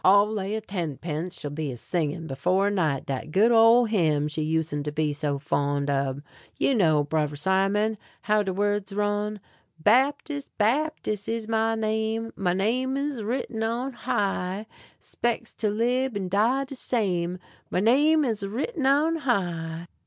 I'll 0.03 0.33
lay 0.33 0.55
a 0.55 0.61
tenpence 0.61 1.37
she'll 1.39 1.51
be 1.51 1.71
a 1.71 1.77
singin' 1.77 2.25
before 2.25 2.71
night 2.71 3.05
dat 3.05 3.29
good 3.29 3.51
ole 3.51 3.85
hyme 3.85 4.27
she 4.27 4.41
usened 4.41 4.85
to 4.85 4.91
be 4.91 5.13
so 5.13 5.37
fond 5.37 5.91
ob. 5.91 6.23
You 6.57 6.73
knows, 6.73 7.05
Brover 7.05 7.35
Simon, 7.37 7.99
how 8.23 8.41
de 8.41 8.51
words 8.51 8.93
run: 8.93 9.39
"Baptis, 9.79 10.49
Baptis 10.57 11.27
is 11.27 11.47
my 11.47 11.75
name, 11.75 12.33
My 12.35 12.53
name 12.53 12.97
is 12.97 13.21
written 13.21 13.61
on 13.61 13.93
high; 13.93 14.65
'Spects 14.97 15.53
to 15.59 15.69
lib 15.69 16.15
and 16.17 16.31
die 16.31 16.63
de 16.63 16.73
same, 16.73 17.37
My 17.69 17.79
name 17.79 18.25
is 18.25 18.43
written 18.47 18.87
on 18.87 19.17
high." 19.17 19.87